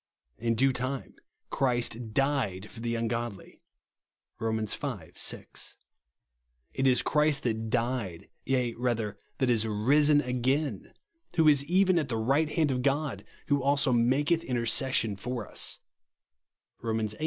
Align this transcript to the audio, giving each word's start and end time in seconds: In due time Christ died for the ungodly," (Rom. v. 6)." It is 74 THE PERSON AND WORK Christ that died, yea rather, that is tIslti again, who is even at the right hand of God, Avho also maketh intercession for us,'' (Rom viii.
In 0.39 0.55
due 0.55 0.73
time 0.73 1.13
Christ 1.51 2.11
died 2.15 2.71
for 2.71 2.79
the 2.79 2.95
ungodly," 2.95 3.61
(Rom. 4.39 4.57
v. 4.65 5.11
6)." 5.13 5.75
It 6.73 6.87
is 6.87 6.87
74 6.87 6.89
THE 6.89 6.89
PERSON 6.89 6.89
AND 6.89 6.89
WORK 6.89 7.11
Christ 7.11 7.43
that 7.43 7.69
died, 8.09 8.29
yea 8.43 8.73
rather, 8.79 9.19
that 9.37 9.51
is 9.51 9.63
tIslti 9.63 10.25
again, 10.25 10.91
who 11.35 11.47
is 11.47 11.63
even 11.65 11.99
at 11.99 12.09
the 12.09 12.17
right 12.17 12.49
hand 12.49 12.71
of 12.71 12.81
God, 12.81 13.23
Avho 13.47 13.61
also 13.61 13.93
maketh 13.93 14.43
intercession 14.43 15.17
for 15.17 15.47
us,'' 15.47 15.77
(Rom 16.81 16.97
viii. 17.07 17.19